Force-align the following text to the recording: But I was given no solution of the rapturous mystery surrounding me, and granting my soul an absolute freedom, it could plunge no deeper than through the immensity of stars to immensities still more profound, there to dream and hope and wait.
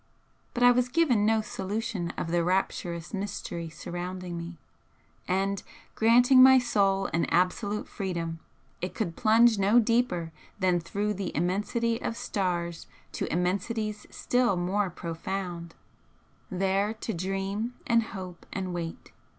But 0.55 0.63
I 0.63 0.71
was 0.71 0.89
given 0.89 1.27
no 1.27 1.41
solution 1.41 2.09
of 2.17 2.31
the 2.31 2.43
rapturous 2.43 3.13
mystery 3.13 3.69
surrounding 3.69 4.35
me, 4.35 4.57
and 5.27 5.61
granting 5.93 6.41
my 6.41 6.57
soul 6.57 7.07
an 7.13 7.25
absolute 7.25 7.87
freedom, 7.87 8.39
it 8.81 8.95
could 8.95 9.15
plunge 9.15 9.59
no 9.59 9.77
deeper 9.77 10.31
than 10.57 10.79
through 10.79 11.13
the 11.13 11.31
immensity 11.37 12.01
of 12.01 12.17
stars 12.17 12.87
to 13.11 13.31
immensities 13.31 14.07
still 14.09 14.55
more 14.55 14.89
profound, 14.89 15.75
there 16.49 16.95
to 16.95 17.13
dream 17.13 17.75
and 17.85 18.01
hope 18.01 18.47
and 18.51 18.73
wait. 18.73 19.11